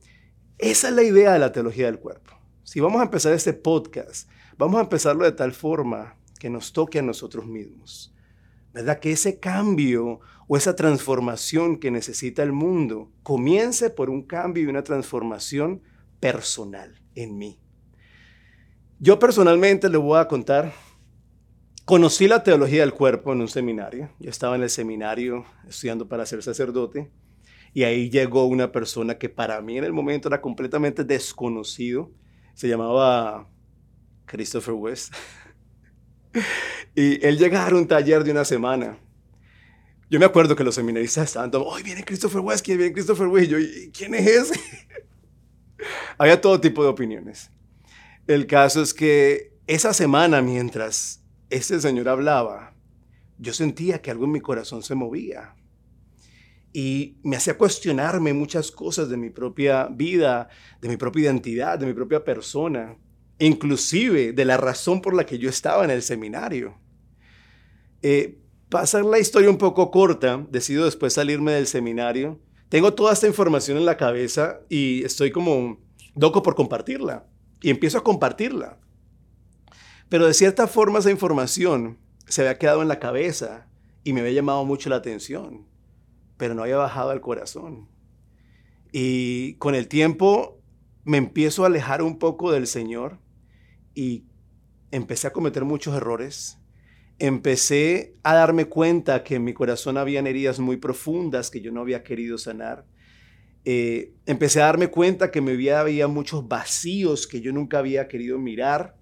esa 0.57 0.89
es 0.89 0.93
la 0.93 1.03
idea 1.03 1.33
de 1.33 1.39
la 1.39 1.51
teología 1.51 1.85
del 1.85 1.99
cuerpo. 1.99 2.33
Si 2.63 2.79
vamos 2.79 3.01
a 3.01 3.05
empezar 3.05 3.33
este 3.33 3.53
podcast, 3.53 4.29
vamos 4.57 4.77
a 4.77 4.83
empezarlo 4.83 5.25
de 5.25 5.33
tal 5.33 5.51
forma 5.51 6.17
que 6.39 6.49
nos 6.49 6.73
toque 6.73 6.99
a 6.99 7.03
nosotros 7.03 7.45
mismos. 7.45 8.14
¿Verdad? 8.75 8.99
Que 8.99 9.13
ese 9.13 9.39
cambio 9.39 10.19
o 10.47 10.57
esa 10.57 10.75
transformación 10.75 11.79
que 11.79 11.89
necesita 11.89 12.43
el 12.43 12.51
mundo 12.51 13.11
comience 13.23 13.89
por 13.89 14.11
un 14.11 14.21
cambio 14.21 14.63
y 14.63 14.67
una 14.67 14.83
transformación 14.83 15.81
personal 16.19 17.01
en 17.15 17.37
mí. 17.37 17.59
Yo 18.99 19.17
personalmente 19.17 19.89
le 19.89 19.97
voy 19.97 20.19
a 20.19 20.27
contar 20.27 20.71
Conocí 21.85 22.27
la 22.27 22.41
teología 22.41 22.81
del 22.81 22.95
cuerpo 22.95 23.31
en 23.31 23.41
un 23.41 23.47
seminario. 23.47 24.09
Yo 24.19 24.31
estaba 24.31 24.55
en 24.55 24.63
el 24.63 24.71
seminario 24.71 25.45
estudiando 25.69 26.09
para 26.09 26.25
ser 26.25 26.41
sacerdote 26.41 27.11
y 27.75 27.83
ahí 27.83 28.09
llegó 28.09 28.45
una 28.47 28.71
persona 28.71 29.19
que 29.19 29.29
para 29.29 29.61
mí 29.61 29.77
en 29.77 29.83
el 29.83 29.93
momento 29.93 30.27
era 30.27 30.41
completamente 30.41 31.03
desconocido. 31.03 32.11
Se 32.55 32.67
llamaba 32.67 33.47
Christopher 34.25 34.73
West. 34.73 35.13
y 36.95 37.25
él 37.25 37.37
llegaba 37.37 37.67
a 37.67 37.75
un 37.75 37.87
taller 37.87 38.23
de 38.23 38.31
una 38.31 38.45
semana. 38.45 38.97
Yo 40.09 40.19
me 40.19 40.25
acuerdo 40.25 40.55
que 40.55 40.63
los 40.63 40.75
seminaristas 40.75 41.25
estaban 41.25 41.51
todos, 41.51 41.75
¡ay, 41.75 41.83
viene 41.83 42.05
Christopher 42.05 42.41
West! 42.41 42.63
¿Quién 42.63 42.77
viene 42.77 42.93
Christopher 42.93 43.27
West? 43.27 43.47
Y 43.47 43.49
yo, 43.49 43.57
¿quién 43.91 44.13
es 44.13 44.27
ese? 44.27 44.59
Había 46.17 46.39
todo 46.39 46.61
tipo 46.61 46.83
de 46.83 46.89
opiniones. 46.89 47.51
El 48.27 48.47
caso 48.47 48.81
es 48.81 48.93
que 48.93 49.53
esa 49.67 49.93
semana, 49.93 50.41
mientras 50.41 51.23
este 51.49 51.81
señor 51.81 52.07
hablaba, 52.07 52.75
yo 53.37 53.53
sentía 53.53 54.01
que 54.01 54.11
algo 54.11 54.25
en 54.25 54.31
mi 54.31 54.41
corazón 54.41 54.83
se 54.83 54.95
movía. 54.95 55.55
Y 56.71 57.17
me 57.23 57.35
hacía 57.35 57.57
cuestionarme 57.57 58.33
muchas 58.33 58.71
cosas 58.71 59.09
de 59.09 59.17
mi 59.17 59.29
propia 59.29 59.87
vida, 59.87 60.49
de 60.81 60.89
mi 60.89 60.97
propia 60.97 61.23
identidad, 61.23 61.79
de 61.79 61.85
mi 61.85 61.93
propia 61.93 62.23
persona, 62.23 62.97
inclusive 63.39 64.33
de 64.33 64.45
la 64.45 64.57
razón 64.57 65.01
por 65.01 65.13
la 65.13 65.25
que 65.25 65.39
yo 65.39 65.49
estaba 65.49 65.83
en 65.83 65.91
el 65.91 66.01
seminario. 66.01 66.77
Eh, 68.07 68.37
pasar 68.69 69.03
la 69.03 69.17
historia 69.17 69.49
un 69.49 69.57
poco 69.57 69.89
corta, 69.89 70.45
decido 70.51 70.85
después 70.85 71.13
salirme 71.13 71.53
del 71.53 71.65
seminario. 71.65 72.39
Tengo 72.69 72.93
toda 72.93 73.13
esta 73.13 73.25
información 73.25 73.77
en 73.77 73.85
la 73.85 73.97
cabeza 73.97 74.59
y 74.69 75.03
estoy 75.03 75.31
como 75.31 75.79
loco 76.13 76.43
por 76.43 76.53
compartirla. 76.53 77.25
Y 77.63 77.71
empiezo 77.71 77.97
a 77.97 78.03
compartirla. 78.03 78.77
Pero 80.07 80.27
de 80.27 80.35
cierta 80.35 80.67
forma 80.67 80.99
esa 80.99 81.09
información 81.09 81.97
se 82.27 82.41
había 82.43 82.59
quedado 82.59 82.83
en 82.83 82.89
la 82.89 82.99
cabeza 82.99 83.65
y 84.03 84.13
me 84.13 84.19
había 84.19 84.33
llamado 84.33 84.63
mucho 84.65 84.87
la 84.91 84.97
atención, 84.97 85.65
pero 86.37 86.53
no 86.53 86.61
había 86.61 86.77
bajado 86.77 87.09
al 87.09 87.21
corazón. 87.21 87.89
Y 88.91 89.55
con 89.55 89.73
el 89.73 89.87
tiempo 89.87 90.61
me 91.05 91.17
empiezo 91.17 91.63
a 91.63 91.67
alejar 91.67 92.03
un 92.03 92.19
poco 92.19 92.51
del 92.51 92.67
Señor 92.67 93.17
y 93.95 94.25
empecé 94.91 95.25
a 95.25 95.33
cometer 95.33 95.65
muchos 95.65 95.95
errores. 95.95 96.59
Empecé 97.19 98.13
a 98.23 98.35
darme 98.35 98.65
cuenta 98.65 99.23
que 99.23 99.35
en 99.35 99.43
mi 99.43 99.53
corazón 99.53 99.97
habían 99.97 100.27
heridas 100.27 100.59
muy 100.59 100.77
profundas 100.77 101.49
que 101.49 101.61
yo 101.61 101.71
no 101.71 101.81
había 101.81 102.03
querido 102.03 102.37
sanar. 102.37 102.85
Eh, 103.63 104.13
empecé 104.25 104.61
a 104.61 104.65
darme 104.65 104.89
cuenta 104.89 105.31
que 105.31 105.39
en 105.39 105.45
mi 105.45 105.55
vida 105.55 105.79
había 105.79 106.07
muchos 106.07 106.47
vacíos 106.47 107.25
que 107.25 107.41
yo 107.41 107.51
nunca 107.51 107.79
había 107.79 108.07
querido 108.07 108.37
mirar. 108.37 108.97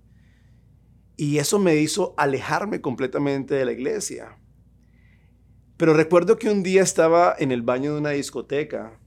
Y 1.18 1.38
eso 1.38 1.60
me 1.60 1.76
hizo 1.78 2.14
alejarme 2.18 2.82
completamente 2.82 3.56
de 3.56 3.66
la 3.66 3.72
iglesia. 3.72 4.38
Pero 5.78 5.94
recuerdo 5.94 6.38
que 6.38 6.50
un 6.50 6.64
día 6.64 6.82
estaba 6.82 7.36
en 7.38 7.52
el 7.52 7.62
baño 7.62 7.94
de 7.94 8.00
una 8.00 8.12
discoteca. 8.12 9.00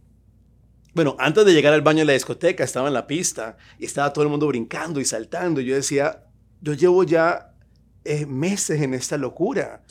Bueno, 0.95 1.17
antes 1.19 1.45
de 1.45 1.53
llegar 1.53 1.73
al 1.73 1.83
baño 1.83 2.01
de 2.01 2.07
la 2.07 2.13
discoteca, 2.13 2.65
estaba 2.65 2.89
en 2.89 2.95
la 2.95 3.07
pista 3.07 3.57
y 3.79 3.85
estaba 3.85 4.13
todo 4.13 4.25
el 4.25 4.31
mundo 4.31 4.47
brincando 4.47 5.01
y 5.01 5.05
saltando. 5.05 5.61
Y 5.61 5.67
yo 5.67 5.75
decía, 5.75 6.25
yo 6.61 6.75
llevo 6.75 7.05
ya 7.05 7.56
eh, 8.07 8.27
meses 8.27 8.81
en 8.81 8.95
esta 8.95 9.17
locura, 9.17 9.83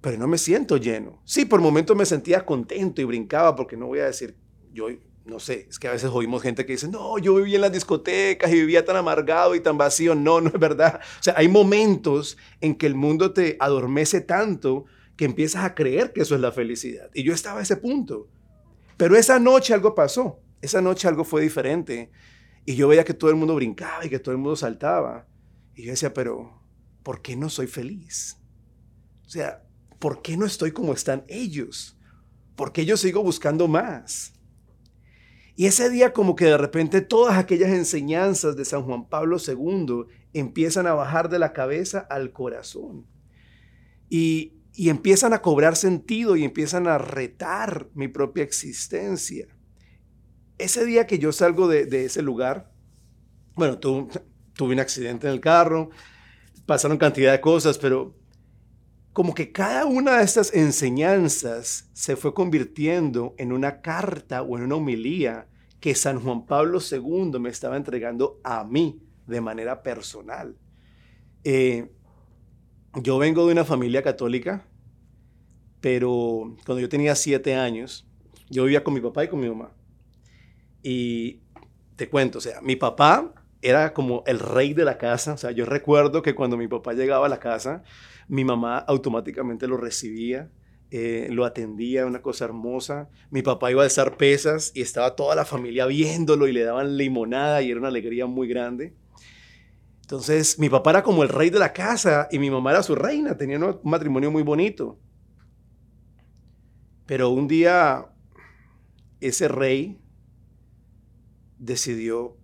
pero 0.00 0.16
no 0.18 0.28
me 0.28 0.38
siento 0.38 0.76
lleno. 0.76 1.20
Sí, 1.24 1.44
por 1.44 1.60
momentos 1.60 1.96
me 1.96 2.06
sentía 2.06 2.46
contento 2.46 3.00
y 3.00 3.04
brincaba, 3.04 3.56
porque 3.56 3.76
no 3.76 3.86
voy 3.86 4.00
a 4.00 4.06
decir, 4.06 4.36
yo 4.72 4.88
no 5.28 5.38
sé, 5.40 5.66
es 5.68 5.78
que 5.78 5.88
a 5.88 5.92
veces 5.92 6.10
oímos 6.10 6.42
gente 6.42 6.64
que 6.64 6.72
dice, 6.72 6.88
no, 6.88 7.18
yo 7.18 7.34
vivía 7.34 7.56
en 7.56 7.60
las 7.60 7.72
discotecas 7.72 8.50
y 8.50 8.54
vivía 8.54 8.84
tan 8.84 8.96
amargado 8.96 9.54
y 9.54 9.60
tan 9.60 9.76
vacío. 9.76 10.14
No, 10.14 10.40
no 10.40 10.48
es 10.48 10.58
verdad. 10.58 11.00
O 11.20 11.22
sea, 11.22 11.34
hay 11.36 11.48
momentos 11.48 12.38
en 12.60 12.74
que 12.74 12.86
el 12.86 12.94
mundo 12.94 13.32
te 13.32 13.56
adormece 13.60 14.20
tanto 14.20 14.86
que 15.16 15.26
empiezas 15.26 15.64
a 15.64 15.74
creer 15.74 16.12
que 16.12 16.22
eso 16.22 16.34
es 16.34 16.40
la 16.40 16.52
felicidad. 16.52 17.10
Y 17.12 17.24
yo 17.24 17.34
estaba 17.34 17.60
a 17.60 17.62
ese 17.62 17.76
punto. 17.76 18.28
Pero 18.96 19.16
esa 19.16 19.38
noche 19.38 19.74
algo 19.74 19.94
pasó. 19.94 20.40
Esa 20.62 20.80
noche 20.80 21.06
algo 21.06 21.24
fue 21.24 21.42
diferente. 21.42 22.10
Y 22.64 22.74
yo 22.74 22.88
veía 22.88 23.04
que 23.04 23.14
todo 23.14 23.30
el 23.30 23.36
mundo 23.36 23.54
brincaba 23.54 24.06
y 24.06 24.08
que 24.08 24.18
todo 24.18 24.32
el 24.32 24.38
mundo 24.38 24.56
saltaba. 24.56 25.26
Y 25.74 25.84
yo 25.84 25.90
decía, 25.90 26.14
pero 26.14 26.62
¿por 27.08 27.22
qué 27.22 27.36
no 27.36 27.48
soy 27.48 27.66
feliz? 27.66 28.36
O 29.24 29.30
sea, 29.30 29.62
¿por 29.98 30.20
qué 30.20 30.36
no 30.36 30.44
estoy 30.44 30.72
como 30.72 30.92
están 30.92 31.24
ellos? 31.26 31.96
¿Por 32.54 32.70
qué 32.70 32.84
yo 32.84 32.98
sigo 32.98 33.22
buscando 33.22 33.66
más? 33.66 34.34
Y 35.56 35.64
ese 35.64 35.88
día 35.88 36.12
como 36.12 36.36
que 36.36 36.44
de 36.44 36.58
repente 36.58 37.00
todas 37.00 37.38
aquellas 37.38 37.70
enseñanzas 37.70 38.58
de 38.58 38.66
San 38.66 38.82
Juan 38.82 39.08
Pablo 39.08 39.38
II 39.38 40.04
empiezan 40.34 40.86
a 40.86 40.92
bajar 40.92 41.30
de 41.30 41.38
la 41.38 41.54
cabeza 41.54 42.00
al 42.10 42.30
corazón. 42.30 43.06
Y, 44.10 44.52
empiezan 44.76 45.32
a 45.32 45.40
cobrar 45.40 45.76
sentido 45.76 46.36
y 46.36 46.44
empiezan 46.44 46.86
a 46.88 46.98
retar 46.98 47.88
mi 47.94 48.08
propia 48.08 48.44
existencia. 48.44 49.46
Ese 50.58 50.84
día 50.84 51.06
que 51.06 51.18
yo 51.18 51.32
salgo 51.32 51.68
de, 51.68 52.04
ese 52.04 52.20
lugar, 52.20 52.70
bueno, 53.54 53.78
tuve 53.78 54.10
un 54.60 54.78
accidente 54.78 55.26
en 55.26 55.32
el 55.32 55.40
carro, 55.40 55.88
pasaron 56.68 56.98
cantidad 56.98 57.32
de 57.32 57.40
cosas, 57.40 57.78
pero 57.78 58.14
como 59.14 59.34
que 59.34 59.52
cada 59.52 59.86
una 59.86 60.18
de 60.18 60.24
estas 60.24 60.52
enseñanzas 60.52 61.88
se 61.94 62.14
fue 62.14 62.34
convirtiendo 62.34 63.34
en 63.38 63.52
una 63.52 63.80
carta 63.80 64.42
o 64.42 64.58
en 64.58 64.64
una 64.64 64.74
homilía 64.74 65.48
que 65.80 65.94
San 65.94 66.20
Juan 66.20 66.44
Pablo 66.44 66.78
II 66.78 67.40
me 67.40 67.48
estaba 67.48 67.78
entregando 67.78 68.38
a 68.44 68.64
mí 68.64 69.00
de 69.26 69.40
manera 69.40 69.82
personal. 69.82 70.56
Eh, 71.42 71.90
yo 73.02 73.16
vengo 73.16 73.46
de 73.46 73.52
una 73.52 73.64
familia 73.64 74.02
católica, 74.02 74.66
pero 75.80 76.54
cuando 76.66 76.80
yo 76.80 76.90
tenía 76.90 77.14
siete 77.14 77.54
años, 77.54 78.06
yo 78.50 78.64
vivía 78.64 78.84
con 78.84 78.92
mi 78.92 79.00
papá 79.00 79.24
y 79.24 79.28
con 79.28 79.40
mi 79.40 79.48
mamá. 79.48 79.72
Y 80.82 81.40
te 81.96 82.10
cuento, 82.10 82.38
o 82.38 82.40
sea, 82.42 82.60
mi 82.60 82.76
papá 82.76 83.32
era 83.62 83.92
como 83.92 84.22
el 84.26 84.38
rey 84.38 84.74
de 84.74 84.84
la 84.84 84.98
casa. 84.98 85.34
O 85.34 85.36
sea, 85.36 85.50
yo 85.50 85.64
recuerdo 85.64 86.22
que 86.22 86.34
cuando 86.34 86.56
mi 86.56 86.68
papá 86.68 86.92
llegaba 86.92 87.26
a 87.26 87.28
la 87.28 87.40
casa, 87.40 87.82
mi 88.28 88.44
mamá 88.44 88.78
automáticamente 88.78 89.66
lo 89.66 89.76
recibía, 89.76 90.50
eh, 90.90 91.28
lo 91.30 91.44
atendía, 91.44 92.06
una 92.06 92.22
cosa 92.22 92.44
hermosa. 92.44 93.08
Mi 93.30 93.42
papá 93.42 93.70
iba 93.70 93.82
a 93.82 93.84
alzar 93.84 94.16
pesas 94.16 94.72
y 94.74 94.82
estaba 94.82 95.16
toda 95.16 95.34
la 95.34 95.44
familia 95.44 95.86
viéndolo 95.86 96.48
y 96.48 96.52
le 96.52 96.64
daban 96.64 96.96
limonada 96.96 97.62
y 97.62 97.70
era 97.70 97.80
una 97.80 97.88
alegría 97.88 98.26
muy 98.26 98.48
grande. 98.48 98.94
Entonces, 100.02 100.58
mi 100.58 100.70
papá 100.70 100.90
era 100.90 101.02
como 101.02 101.22
el 101.22 101.28
rey 101.28 101.50
de 101.50 101.58
la 101.58 101.72
casa 101.72 102.28
y 102.30 102.38
mi 102.38 102.50
mamá 102.50 102.70
era 102.70 102.82
su 102.82 102.94
reina, 102.94 103.36
tenían 103.36 103.62
un 103.62 103.78
matrimonio 103.84 104.30
muy 104.30 104.42
bonito. 104.42 104.98
Pero 107.04 107.30
un 107.30 107.46
día, 107.48 108.06
ese 109.20 109.48
rey 109.48 109.98
decidió 111.58 112.38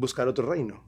buscar 0.00 0.26
otro 0.26 0.48
reino. 0.48 0.82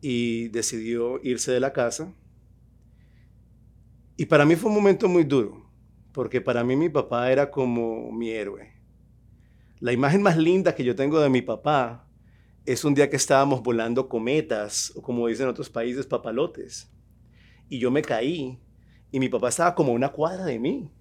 Y 0.00 0.48
decidió 0.48 1.20
irse 1.22 1.50
de 1.52 1.60
la 1.60 1.72
casa. 1.72 2.14
Y 4.16 4.26
para 4.26 4.44
mí 4.44 4.56
fue 4.56 4.70
un 4.70 4.76
momento 4.76 5.08
muy 5.08 5.24
duro, 5.24 5.68
porque 6.12 6.40
para 6.40 6.62
mí 6.62 6.76
mi 6.76 6.88
papá 6.88 7.32
era 7.32 7.50
como 7.50 8.12
mi 8.12 8.30
héroe. 8.30 8.72
La 9.80 9.92
imagen 9.92 10.22
más 10.22 10.36
linda 10.36 10.74
que 10.74 10.84
yo 10.84 10.94
tengo 10.94 11.18
de 11.18 11.28
mi 11.28 11.42
papá 11.42 12.08
es 12.66 12.84
un 12.84 12.94
día 12.94 13.10
que 13.10 13.16
estábamos 13.16 13.62
volando 13.62 14.08
cometas, 14.08 14.92
o 14.94 15.02
como 15.02 15.26
dicen 15.26 15.44
en 15.44 15.50
otros 15.50 15.70
países, 15.70 16.06
papalotes. 16.06 16.92
Y 17.68 17.78
yo 17.78 17.90
me 17.90 18.02
caí, 18.02 18.60
y 19.10 19.18
mi 19.18 19.28
papá 19.28 19.48
estaba 19.48 19.74
como 19.74 19.92
una 19.92 20.10
cuadra 20.10 20.44
de 20.44 20.58
mí. 20.58 20.92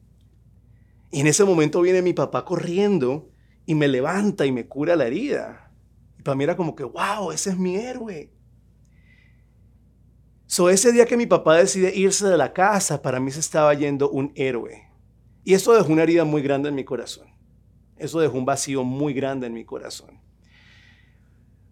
Y 1.12 1.20
en 1.20 1.28
ese 1.28 1.44
momento 1.44 1.82
viene 1.82 2.02
mi 2.02 2.14
papá 2.14 2.46
corriendo 2.46 3.30
y 3.72 3.76
me 3.76 3.88
levanta 3.88 4.46
y 4.46 4.52
me 4.52 4.68
cura 4.68 4.98
la 4.98 5.08
herida. 5.08 5.72
Y 6.20 6.24
para 6.24 6.36
mí 6.36 6.44
era 6.44 6.58
como 6.58 6.76
que, 6.76 6.84
wow, 6.84 7.32
ese 7.32 7.52
es 7.52 7.58
mi 7.58 7.78
héroe. 7.78 8.30
So, 10.46 10.70
ese 10.70 10.92
día 10.92 11.06
que 11.06 11.16
mi 11.16 11.26
papá 11.26 11.56
decide 11.56 11.96
irse 11.96 12.28
de 12.28 12.36
la 12.36 12.52
casa, 12.52 13.02
para 13.02 13.22
mí 13.22 13.32
se 13.32 13.40
estaba 13.40 13.74
yendo 13.74 14.10
un 14.10 14.34
héroe. 14.36 14.90
Y 15.46 15.54
eso 15.54 15.72
dejó 15.72 15.94
una 15.94 16.04
herida 16.04 16.26
muy 16.26 16.42
grande 16.42 16.68
en 16.68 16.76
mi 16.76 16.84
corazón. 16.84 17.30
Eso 17.96 18.20
dejó 18.20 18.38
un 18.38 18.44
vacío 18.44 18.84
muy 18.84 19.14
grande 19.14 19.48
en 19.48 19.54
mi 19.54 19.64
corazón. 19.64 20.20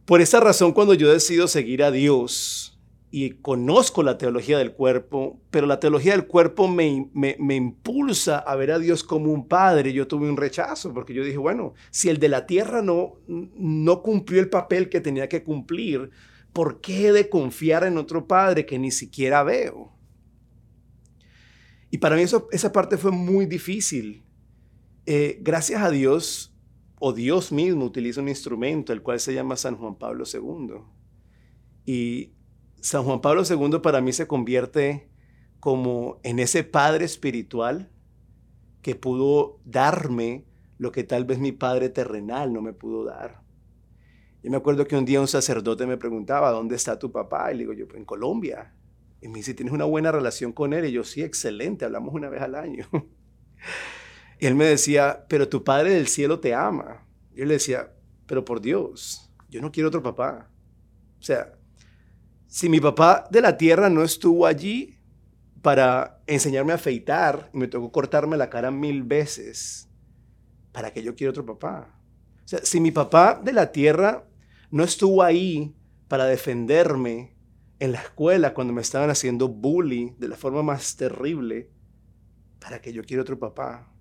Por 0.06 0.22
esa 0.22 0.40
razón, 0.40 0.72
cuando 0.72 0.94
yo 0.94 1.12
decido 1.12 1.50
seguir 1.50 1.84
a 1.84 1.92
Dios, 1.92 2.79
y 3.12 3.32
conozco 3.32 4.04
la 4.04 4.18
teología 4.18 4.58
del 4.60 4.74
cuerpo, 4.74 5.40
pero 5.50 5.66
la 5.66 5.80
teología 5.80 6.12
del 6.12 6.28
cuerpo 6.28 6.68
me, 6.68 7.10
me, 7.14 7.56
impulsa 7.56 8.38
a 8.38 8.56
ver 8.56 8.72
a 8.72 8.80
Dios 8.80 9.04
como 9.04 9.32
un 9.32 9.48
padre. 9.48 9.94
Yo 9.94 10.08
tuve 10.08 10.30
un 10.30 10.38
rechazo 10.38 10.94
porque 10.94 11.14
yo 11.14 11.24
dije, 11.24 11.38
bueno, 11.38 11.74
si 11.90 12.10
el 12.10 12.20
de 12.20 12.30
la 12.30 12.46
tierra 12.46 12.84
no, 12.84 13.16
no 13.28 14.04
cumplió 14.04 14.40
el 14.40 14.50
papel 14.50 14.90
que 14.90 15.02
tenía 15.02 15.28
que 15.28 15.44
cumplir, 15.44 16.12
¿por 16.54 16.82
qué 16.82 17.08
he 17.08 17.12
de 17.12 17.30
confiar 17.30 17.84
en 17.84 17.98
otro 17.98 18.28
padre 18.28 18.68
que 18.68 18.78
ni 18.78 18.92
siquiera 18.92 19.42
veo? 19.44 19.92
Y 21.90 21.98
para 21.98 22.16
mí 22.16 22.22
eso, 22.22 22.48
esa 22.52 22.72
parte 22.72 22.98
fue 22.98 23.12
muy 23.12 23.48
difícil. 23.48 24.24
Eh, 25.08 25.40
gracias 25.42 25.82
a 25.82 25.90
Dios, 25.90 26.54
o 27.00 27.14
Dios 27.14 27.52
mismo 27.52 27.86
utiliza 27.86 28.22
un 28.22 28.30
instrumento, 28.30 28.94
el 28.94 29.02
cual 29.02 29.20
se 29.20 29.34
llama 29.34 29.56
San 29.56 29.78
Juan 29.78 29.96
Pablo 29.96 30.26
II. 30.32 30.76
Y 31.86 32.34
San 32.82 33.04
Juan 33.04 33.22
Pablo 33.22 33.44
II 33.50 33.80
para 33.82 34.02
mí 34.02 34.14
se 34.14 34.28
convierte 34.28 35.10
como 35.60 36.20
en 36.24 36.40
ese 36.40 36.64
padre 36.64 37.06
espiritual 37.06 37.92
que 38.82 38.96
pudo 38.96 39.60
darme 39.66 40.46
lo 40.78 40.92
que 40.92 41.04
tal 41.04 41.26
vez 41.26 41.40
mi 41.40 41.52
padre 41.52 41.90
terrenal 41.90 42.54
no 42.54 42.62
me 42.62 42.74
pudo 42.74 43.04
dar. 43.04 43.42
Yo 44.42 44.50
me 44.50 44.58
acuerdo 44.58 44.88
que 44.88 44.96
un 44.96 45.04
día 45.04 45.20
un 45.20 45.28
sacerdote 45.28 45.86
me 45.86 45.98
preguntaba, 45.98 46.52
¿dónde 46.52 46.76
está 46.78 46.98
tu 46.98 47.12
papá? 47.12 47.52
Y 47.52 47.56
le 47.56 47.60
digo, 47.60 47.74
yo, 47.74 47.86
en 47.94 48.06
Colombia. 48.06 48.74
Y 49.22 49.28
me 49.28 49.40
dice, 49.40 49.54
¿tienes 49.54 49.74
una 49.74 49.84
buena 49.84 50.14
relación 50.14 50.54
con 50.54 50.72
él? 50.72 50.86
Y 50.86 50.94
yo, 50.94 51.04
sí, 51.04 51.22
excelente, 51.22 51.84
hablamos 51.84 52.14
una 52.14 52.30
vez 52.30 52.42
al 52.42 52.56
año. 52.56 52.88
y 54.40 54.46
él 54.46 54.56
me 54.56 54.64
decía, 54.64 55.26
pero 55.28 55.50
tu 55.50 55.66
padre 55.66 55.92
del 55.92 56.08
cielo 56.08 56.40
te 56.40 56.54
ama. 56.54 57.06
Yo 57.34 57.44
le 57.44 57.56
decía, 57.56 57.92
pero 58.26 58.46
por 58.46 58.62
Dios, 58.62 59.30
yo 59.50 59.60
no 59.60 59.74
quiero 59.74 59.90
otro 59.90 60.02
papá. 60.02 60.50
O 61.20 61.22
sea, 61.22 61.59
si 62.50 62.68
mi 62.68 62.80
papá 62.80 63.28
de 63.30 63.42
la 63.42 63.58
tierra 63.58 63.92
no 63.92 64.04
estuvo 64.04 64.48
allí 64.48 64.98
para 65.62 66.20
enseñarme 66.26 66.72
a 66.72 66.76
afeitar 66.76 67.52
y 67.54 67.60
me 67.60 67.68
tocó 67.68 67.92
cortarme 67.92 68.38
la 68.38 68.50
cara 68.50 68.72
mil 68.72 69.04
veces, 69.04 69.88
¿para 70.72 70.92
qué 70.92 71.04
yo 71.04 71.16
quiero 71.16 71.30
otro 71.30 71.46
papá? 71.46 71.96
O 72.44 72.48
sea, 72.48 72.60
si 72.64 72.80
mi 72.80 72.92
papá 72.92 73.40
de 73.42 73.54
la 73.54 73.72
tierra 73.72 74.26
no 74.72 74.84
estuvo 74.84 75.22
ahí 75.22 75.76
para 76.08 76.26
defenderme 76.26 77.38
en 77.78 77.92
la 77.92 78.00
escuela 78.00 78.56
cuando 78.56 78.74
me 78.74 78.82
estaban 78.82 79.12
haciendo 79.12 79.48
bullying 79.48 80.14
de 80.18 80.30
la 80.30 80.36
forma 80.36 80.64
más 80.64 80.96
terrible, 80.96 81.70
¿para 82.60 82.82
qué 82.82 82.92
yo 82.92 83.04
quiero 83.04 83.22
otro 83.22 83.38
papá? 83.38 83.94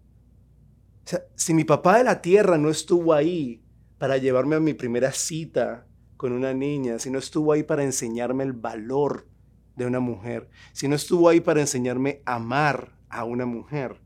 O 1.05 1.09
sea, 1.09 1.21
si 1.35 1.53
mi 1.53 1.65
papá 1.65 1.99
de 1.99 2.05
la 2.05 2.23
tierra 2.23 2.57
no 2.57 2.71
estuvo 2.71 3.13
ahí 3.13 3.63
para 3.99 4.17
llevarme 4.17 4.57
a 4.57 4.61
mi 4.61 4.73
primera 4.73 5.13
cita 5.13 5.88
con 6.19 6.33
una 6.33 6.53
niña, 6.53 6.99
si 6.99 7.11
no 7.11 7.19
estuvo 7.19 7.53
ahí 7.53 7.63
para 7.63 7.85
enseñarme 7.85 8.43
el 8.43 8.53
valor 8.53 9.29
de 9.77 9.87
una 9.87 10.01
mujer, 10.01 10.51
si 10.73 10.89
no 10.89 10.97
estuvo 10.97 11.29
ahí 11.29 11.41
para 11.41 11.61
enseñarme 11.61 12.23
a 12.27 12.35
amar 12.35 12.99
a 13.09 13.25
una 13.25 13.47
mujer, 13.47 14.01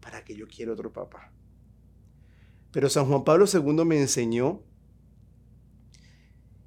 ¿para 0.00 0.22
que 0.22 0.36
yo 0.36 0.46
quiero 0.46 0.74
otro 0.74 0.92
papá? 0.92 1.32
Pero 2.70 2.90
San 2.90 3.06
Juan 3.06 3.24
Pablo 3.24 3.46
II 3.52 3.84
me 3.86 3.98
enseñó 3.98 4.62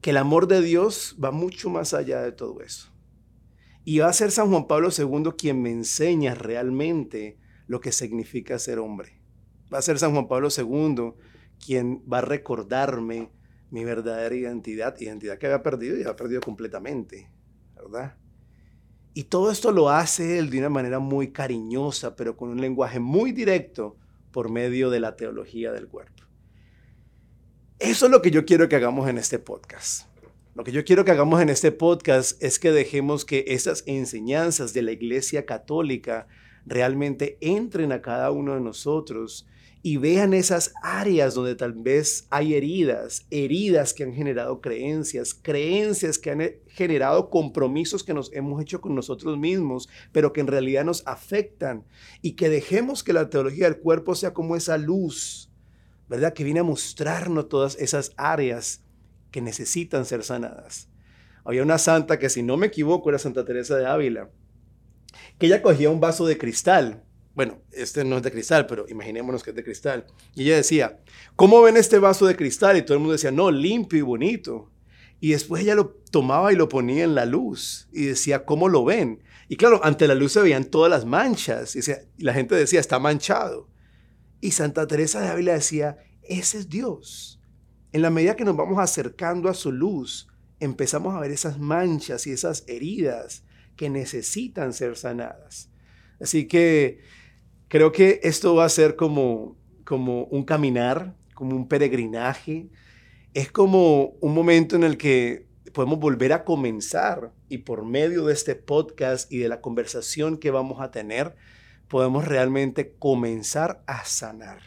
que 0.01 0.09
el 0.09 0.17
amor 0.17 0.47
de 0.47 0.61
Dios 0.63 1.15
va 1.23 1.29
mucho 1.29 1.69
más 1.69 1.93
allá 1.93 2.21
de 2.23 2.31
todo 2.31 2.61
eso. 2.61 2.91
Y 3.85 3.99
va 3.99 4.07
a 4.07 4.13
ser 4.13 4.31
San 4.31 4.49
Juan 4.49 4.65
Pablo 4.65 4.89
II 4.89 5.33
quien 5.37 5.61
me 5.61 5.69
enseña 5.69 6.33
realmente 6.33 7.37
lo 7.67 7.79
que 7.79 7.91
significa 7.91 8.57
ser 8.57 8.79
hombre. 8.79 9.21
Va 9.71 9.77
a 9.77 9.83
ser 9.83 9.99
San 9.99 10.13
Juan 10.13 10.27
Pablo 10.27 10.49
II 10.49 11.13
quien 11.63 12.03
va 12.11 12.17
a 12.17 12.21
recordarme 12.21 13.29
mi 13.73 13.83
verdadera 13.83 14.35
identidad, 14.35 14.95
identidad 14.99 15.39
que 15.39 15.47
había 15.47 15.63
perdido 15.63 15.97
y 15.97 16.01
había 16.01 16.15
perdido 16.15 16.41
completamente, 16.41 17.31
¿verdad? 17.75 18.15
Y 19.15 19.23
todo 19.23 19.49
esto 19.49 19.71
lo 19.71 19.89
hace 19.89 20.37
él 20.37 20.51
de 20.51 20.59
una 20.59 20.69
manera 20.69 20.99
muy 20.99 21.31
cariñosa, 21.31 22.15
pero 22.15 22.37
con 22.37 22.49
un 22.49 22.61
lenguaje 22.61 22.99
muy 22.99 23.31
directo 23.31 23.97
por 24.31 24.51
medio 24.51 24.91
de 24.91 24.99
la 24.99 25.15
teología 25.15 25.71
del 25.71 25.87
cuerpo. 25.87 26.21
Eso 27.79 28.05
es 28.05 28.11
lo 28.11 28.21
que 28.21 28.29
yo 28.29 28.45
quiero 28.45 28.69
que 28.69 28.75
hagamos 28.75 29.09
en 29.09 29.17
este 29.17 29.39
podcast. 29.39 30.07
Lo 30.53 30.63
que 30.63 30.71
yo 30.71 30.85
quiero 30.85 31.03
que 31.03 31.09
hagamos 31.09 31.41
en 31.41 31.49
este 31.49 31.71
podcast 31.71 32.43
es 32.43 32.59
que 32.59 32.71
dejemos 32.71 33.25
que 33.25 33.43
esas 33.47 33.83
enseñanzas 33.87 34.75
de 34.75 34.83
la 34.83 34.91
Iglesia 34.91 35.47
Católica 35.47 36.27
realmente 36.63 37.39
entren 37.41 37.91
a 37.91 38.03
cada 38.03 38.29
uno 38.29 38.53
de 38.53 38.61
nosotros 38.61 39.47
y 39.85 39.97
vean 39.97 40.33
esas 40.33 40.73
áreas 40.81 41.33
donde 41.33 41.55
tal 41.55 41.73
vez 41.73 42.25
hay 42.29 42.53
heridas, 42.53 43.27
heridas 43.29 43.93
que 43.93 44.03
han 44.03 44.13
generado 44.13 44.61
creencias, 44.61 45.33
creencias 45.33 46.17
que 46.17 46.31
han 46.31 46.39
eh, 46.39 46.61
generado 46.67 47.29
compromisos 47.29 48.01
que 48.05 48.13
nos 48.13 48.31
hemos 48.31 48.61
hecho 48.61 48.79
con 48.79 48.95
nosotros 48.95 49.37
mismos, 49.37 49.89
pero 50.13 50.31
que 50.31 50.39
en 50.39 50.47
realidad 50.47 50.85
nos 50.85 51.05
afectan 51.05 51.85
y 52.21 52.31
que 52.37 52.47
dejemos 52.47 53.03
que 53.03 53.11
la 53.11 53.29
teología 53.29 53.65
del 53.65 53.81
cuerpo 53.81 54.15
sea 54.15 54.33
como 54.33 54.55
esa 54.55 54.77
luz, 54.77 55.51
¿verdad? 56.07 56.31
Que 56.31 56.45
viene 56.45 56.61
a 56.61 56.63
mostrarnos 56.63 57.49
todas 57.49 57.75
esas 57.75 58.13
áreas 58.15 58.85
que 59.31 59.41
necesitan 59.41 60.05
ser 60.05 60.23
sanadas. 60.23 60.87
Había 61.43 61.61
una 61.61 61.77
santa 61.77 62.19
que 62.19 62.29
si 62.29 62.41
no 62.41 62.55
me 62.55 62.67
equivoco 62.67 63.09
era 63.09 63.19
Santa 63.19 63.43
Teresa 63.43 63.75
de 63.75 63.85
Ávila, 63.85 64.29
que 65.37 65.47
ella 65.47 65.61
cogía 65.61 65.89
un 65.89 65.99
vaso 65.99 66.25
de 66.25 66.37
cristal 66.37 67.03
bueno, 67.35 67.61
este 67.71 68.03
no 68.03 68.17
es 68.17 68.23
de 68.23 68.31
cristal, 68.31 68.67
pero 68.67 68.85
imaginémonos 68.87 69.43
que 69.43 69.49
es 69.49 69.55
de 69.55 69.63
cristal. 69.63 70.05
Y 70.35 70.43
ella 70.43 70.57
decía, 70.57 70.99
¿cómo 71.35 71.61
ven 71.61 71.77
este 71.77 71.97
vaso 71.97 72.27
de 72.27 72.35
cristal? 72.35 72.77
Y 72.77 72.83
todo 72.83 72.93
el 72.93 72.99
mundo 72.99 73.13
decía, 73.13 73.31
no, 73.31 73.49
limpio 73.49 73.99
y 73.99 74.03
bonito. 74.03 74.71
Y 75.19 75.31
después 75.31 75.63
ella 75.63 75.73
lo 75.73 75.89
tomaba 76.11 76.53
y 76.53 76.55
lo 76.55 76.69
ponía 76.69 77.03
en 77.03 77.15
la 77.15 77.25
luz 77.25 77.87
y 77.91 78.05
decía, 78.05 78.45
¿cómo 78.45 78.69
lo 78.69 78.83
ven? 78.83 79.23
Y 79.47 79.55
claro, 79.55 79.79
ante 79.83 80.07
la 80.07 80.15
luz 80.15 80.33
se 80.33 80.41
veían 80.41 80.65
todas 80.65 80.91
las 80.91 81.05
manchas. 81.05 81.75
Y, 81.75 81.81
la 82.17 82.33
gente 82.33 82.55
decía, 82.55 82.79
está 82.79 82.99
manchado. 82.99 83.69
Y 84.39 84.51
Santa 84.51 84.85
Teresa 84.85 85.21
de 85.21 85.29
Ávila 85.29 85.53
decía, 85.53 85.97
ese 86.23 86.59
es 86.59 86.69
Dios. 86.69 87.41
En 87.93 88.01
la 88.01 88.09
medida 88.09 88.35
que 88.35 88.45
nos 88.45 88.57
vamos 88.57 88.77
acercando 88.79 89.49
a 89.49 89.53
su 89.53 89.71
luz, 89.71 90.27
empezamos 90.59 91.15
a 91.15 91.19
ver 91.19 91.31
esas 91.31 91.57
manchas 91.57 92.27
y 92.27 92.31
esas 92.31 92.63
heridas 92.67 93.43
que 93.75 93.89
necesitan 93.89 94.73
ser 94.73 94.97
sanadas. 94.97 95.69
Así 96.19 96.47
que 96.47 96.99
Creo 97.73 97.91
que 97.91 98.19
esto 98.21 98.53
va 98.53 98.65
a 98.65 98.69
ser 98.69 98.95
como, 98.95 99.57
como 99.83 100.25
un 100.25 100.43
caminar, 100.43 101.15
como 101.33 101.55
un 101.55 101.67
peregrinaje. 101.67 102.69
Es 103.33 103.51
como 103.51 104.09
un 104.21 104.35
momento 104.35 104.75
en 104.75 104.83
el 104.83 104.95
que 104.95 105.47
podemos 105.73 105.97
volver 105.97 106.33
a 106.33 106.43
comenzar 106.43 107.33
y 107.49 107.57
por 107.57 107.83
medio 107.83 108.25
de 108.25 108.33
este 108.33 108.53
podcast 108.53 109.33
y 109.33 109.39
de 109.39 109.49
la 109.49 109.59
conversación 109.59 110.37
que 110.37 110.51
vamos 110.51 110.81
a 110.81 110.91
tener, 110.91 111.35
podemos 111.87 112.27
realmente 112.27 112.93
comenzar 112.99 113.83
a 113.87 114.05
sanar. 114.05 114.61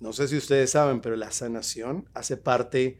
No 0.00 0.12
sé 0.12 0.26
si 0.26 0.36
ustedes 0.36 0.70
saben, 0.70 1.00
pero 1.00 1.14
la 1.14 1.30
sanación 1.30 2.08
hace 2.12 2.36
parte 2.36 2.98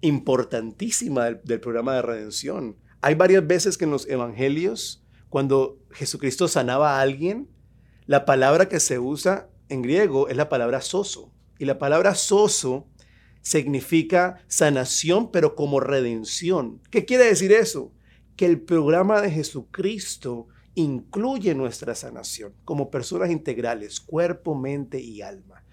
importantísima 0.00 1.26
del, 1.26 1.40
del, 1.44 1.60
programa 1.60 1.96
de 1.96 2.00
redención. 2.00 2.78
Hay 3.02 3.14
varias 3.14 3.46
veces 3.46 3.76
que 3.76 3.84
en 3.84 3.90
los 3.90 4.08
evangelios, 4.08 5.04
cuando 5.28 5.78
Jesucristo 5.90 6.48
sanaba 6.48 6.96
a 6.96 7.02
alguien, 7.02 7.50
la 8.12 8.26
palabra 8.26 8.68
que 8.68 8.78
se 8.78 8.98
usa 8.98 9.48
en 9.70 9.80
griego 9.80 10.28
es 10.28 10.36
la 10.36 10.50
palabra 10.50 10.82
soso. 10.82 11.32
Y 11.58 11.64
la 11.64 11.78
palabra 11.78 12.14
soso 12.14 12.86
significa 13.40 14.44
sanación, 14.48 15.30
pero 15.30 15.54
como 15.54 15.80
redención. 15.80 16.82
¿Qué 16.90 17.06
quiere 17.06 17.24
decir 17.24 17.52
eso? 17.52 17.90
Que 18.36 18.44
el 18.44 18.60
programa 18.60 19.22
de 19.22 19.30
Jesucristo 19.30 20.46
incluye 20.74 21.54
nuestra 21.54 21.94
sanación 21.94 22.52
como 22.66 22.90
personas 22.90 23.30
integrales, 23.30 23.98
cuerpo, 23.98 24.54
mente 24.54 25.00
y 25.00 25.22
alma. 25.22 25.64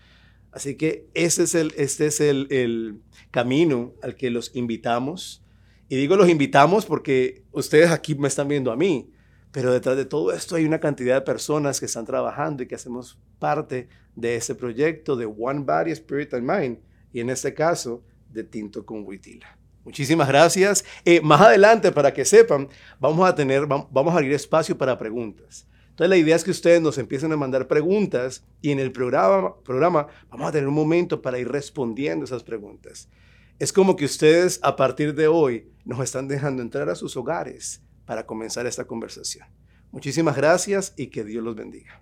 Así 0.53 0.75
que 0.75 1.09
ese 1.15 1.43
es 1.43 1.55
el, 1.55 1.73
este 1.75 2.05
es 2.05 2.21
el, 2.21 2.47
el 2.51 3.01
camino 3.31 3.95
al 4.01 4.15
que 4.15 4.29
los 4.29 4.55
invitamos. 4.55 5.43
Y 5.89 5.97
digo 5.97 6.15
los 6.15 6.29
invitamos 6.29 6.85
porque 6.85 7.43
ustedes 7.51 7.91
aquí 7.91 8.15
me 8.15 8.29
están 8.29 8.47
viendo 8.47 8.71
a 8.71 8.77
mí, 8.77 9.11
pero 9.51 9.73
detrás 9.73 9.97
de 9.97 10.05
todo 10.05 10.31
esto 10.31 10.55
hay 10.55 10.65
una 10.65 10.79
cantidad 10.79 11.15
de 11.15 11.21
personas 11.21 11.79
que 11.79 11.87
están 11.87 12.05
trabajando 12.05 12.63
y 12.63 12.67
que 12.67 12.75
hacemos 12.75 13.17
parte 13.39 13.89
de 14.15 14.35
ese 14.35 14.53
proyecto 14.55 15.15
de 15.15 15.25
One 15.25 15.61
Body, 15.61 15.91
Spirit 15.91 16.33
and 16.33 16.43
Mind. 16.43 16.79
Y 17.11 17.21
en 17.21 17.29
este 17.29 17.53
caso, 17.53 18.03
de 18.29 18.43
Tinto 18.43 18.85
con 18.85 19.03
Huitila. 19.03 19.57
Muchísimas 19.83 20.27
gracias. 20.27 20.85
Eh, 21.03 21.21
más 21.21 21.41
adelante, 21.41 21.91
para 21.91 22.13
que 22.13 22.25
sepan, 22.25 22.69
vamos 22.99 23.27
a 23.27 23.33
tener, 23.33 23.65
vamos 23.65 24.13
a 24.13 24.17
abrir 24.17 24.33
espacio 24.33 24.77
para 24.77 24.97
preguntas. 24.97 25.65
Entonces 25.89 26.09
la 26.09 26.17
idea 26.17 26.35
es 26.35 26.43
que 26.43 26.51
ustedes 26.51 26.81
nos 26.81 26.97
empiecen 26.97 27.31
a 27.31 27.37
mandar 27.37 27.67
preguntas 27.67 28.45
y 28.61 28.71
en 28.71 28.79
el 28.79 28.91
programa, 28.91 29.55
programa 29.63 30.07
vamos 30.29 30.47
a 30.47 30.51
tener 30.51 30.67
un 30.67 30.73
momento 30.73 31.21
para 31.21 31.39
ir 31.39 31.49
respondiendo 31.49 32.23
esas 32.23 32.43
preguntas. 32.43 33.09
Es 33.57 33.73
como 33.73 33.95
que 33.95 34.05
ustedes 34.05 34.59
a 34.63 34.75
partir 34.75 35.13
de 35.15 35.27
hoy 35.27 35.69
nos 35.83 36.01
están 36.01 36.27
dejando 36.27 36.61
entrar 36.61 36.89
a 36.89 36.95
sus 36.95 37.17
hogares 37.17 37.81
para 38.09 38.25
comenzar 38.25 38.65
esta 38.65 38.85
conversación. 38.85 39.47
Muchísimas 39.91 40.35
gracias 40.35 40.95
y 40.97 41.11
que 41.11 41.23
Dios 41.23 41.43
los 41.43 41.55
bendiga. 41.55 42.01